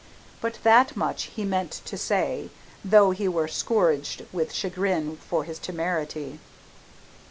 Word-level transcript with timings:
But 0.41 0.57
that 0.63 0.97
much 0.97 1.25
he 1.25 1.45
meant 1.45 1.73
to 1.85 1.95
say 1.95 2.49
though 2.83 3.11
he 3.11 3.27
were 3.27 3.47
scourged 3.47 4.25
with 4.33 4.51
chagrin 4.51 5.17
for 5.17 5.43
his 5.43 5.59
temerity. 5.59 6.39